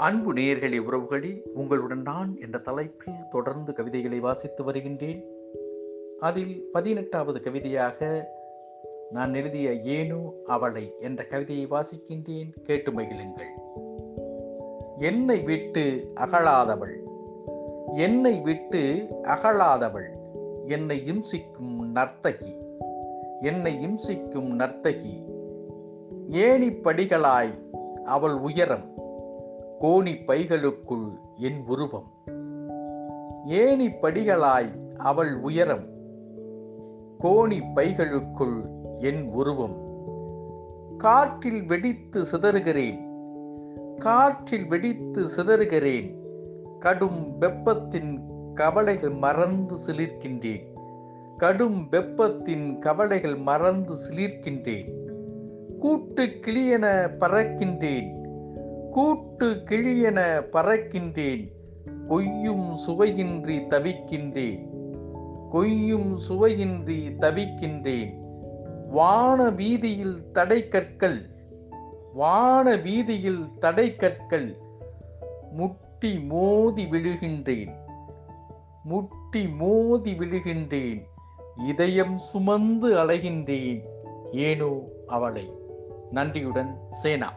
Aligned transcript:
அன்பு 0.00 0.34
நேயர்களே 0.34 0.78
உறவுகளே 0.78 1.42
உங்களுடன் 1.54 2.02
நான் 2.02 2.36
என்ற 2.40 2.58
தலைப்பில் 2.58 3.28
தொடர்ந்து 3.30 3.72
கவிதைகளை 3.72 4.20
வாசித்து 4.20 4.64
வருகின்றேன். 4.64 5.24
அதில் 6.20 6.68
பதினெட்டாவது 6.72 7.40
கவிதையாக 7.40 8.28
நான் 9.10 9.34
எழுதிய 9.34 9.72
ஏனோ 9.72 10.32
அவளை 10.46 10.94
என்ற 11.00 11.24
கவிதையை 11.24 11.66
வாசிக்கின்றேன். 11.66 12.62
கேட்டு 12.62 12.92
மகிழுங்கள். 12.92 13.52
என்னை 14.98 15.40
விட்டு 15.40 16.12
அகலாதவள் 16.14 16.96
என்னை 17.94 18.40
விட்டு 18.40 19.06
அகழாதவள் 19.22 20.08
என்னை 20.66 21.02
இம்சிக்கும் 21.06 21.82
நர்த்தகி 21.94 22.56
என்னை 23.40 23.86
இம்சிக்கும் 23.86 24.50
நர்த்தகி 24.56 25.24
ஏணிப்படிகளாய் 26.30 27.54
அவள் 28.04 28.34
உயரம் 28.34 28.98
கோணி 29.80 30.24
பைகளுக்குள் 30.26 31.18
என் 31.36 31.64
உருவம். 31.66 32.10
ஏணி 33.46 33.88
படிகளாய் 33.88 34.96
அவள் 34.96 35.40
உயரம். 35.40 35.86
கோணி 37.20 37.62
பைகளுக்குள் 37.74 38.70
என் 38.98 39.32
உருவம். 39.32 39.76
காற்றில் 40.98 41.64
வெடித்து 41.64 42.22
சிதறுகிறேன். 42.22 42.98
காற்றில் 43.98 44.66
வெடித்து 44.66 45.26
சிதறுகிறேன். 45.36 46.18
கடும் 46.78 47.38
வெப்பத்தின் 47.40 48.20
கவலைகள் 48.54 49.10
மறந்து 49.10 49.74
சிலிர்க்கின்றேன். 49.74 50.64
கடும் 51.36 51.88
வெப்பத்தின் 51.90 52.78
கவலைகள் 52.78 53.36
மறந்து 53.36 53.94
சிலிர்க்கின்றேன். 53.94 54.92
கூட்டு 55.78 56.26
கிளியென 56.26 57.10
பறக்கின்றேன். 57.18 58.19
கூட்டு 58.90 59.62
கிழியென 59.64 60.42
பறக்கின்றேன். 60.52 61.52
கொய்யும் 62.08 62.76
சுவையின்றி 62.86 63.66
தவிக்கின்றேன். 63.68 64.68
கொய்யும் 65.50 66.18
சுவையின்றி 66.28 67.16
தவிக்கின்றேன். 67.20 68.18
வான 68.88 69.50
வீதியில் 69.50 70.32
தடை 70.32 70.68
கற்கள். 70.68 71.20
வான 72.14 72.76
வீதியில் 72.76 73.48
தடை 73.58 73.96
கற்கள். 73.96 74.56
முட்டி 75.52 76.20
மோதி 76.20 76.84
விழுகின்றேன். 76.84 77.74
முட்டி 78.84 79.48
மோதி 79.48 80.12
விழுகின்றேன். 80.12 81.02
இதயம் 81.68 82.16
சுமந்து 82.16 82.94
அலைகின்றேன். 82.94 83.82
ஏனோ 84.32 84.80
அவளை. 85.06 85.52
நன்றியுடன் 86.10 86.80
சேனா. 86.88 87.32